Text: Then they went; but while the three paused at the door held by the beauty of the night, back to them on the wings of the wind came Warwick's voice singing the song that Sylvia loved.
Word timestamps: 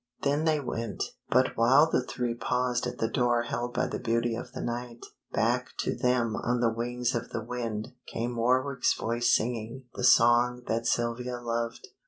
Then 0.23 0.45
they 0.45 0.59
went; 0.59 1.03
but 1.29 1.55
while 1.55 1.87
the 1.87 2.01
three 2.01 2.33
paused 2.33 2.87
at 2.87 2.97
the 2.97 3.07
door 3.07 3.43
held 3.43 3.75
by 3.75 3.85
the 3.85 3.99
beauty 3.99 4.35
of 4.35 4.51
the 4.51 4.59
night, 4.63 5.05
back 5.31 5.77
to 5.81 5.95
them 5.95 6.35
on 6.37 6.59
the 6.59 6.73
wings 6.73 7.13
of 7.13 7.29
the 7.29 7.43
wind 7.43 7.89
came 8.07 8.35
Warwick's 8.35 8.95
voice 8.95 9.29
singing 9.31 9.83
the 9.93 10.03
song 10.03 10.63
that 10.65 10.87
Sylvia 10.87 11.37
loved. 11.39 11.89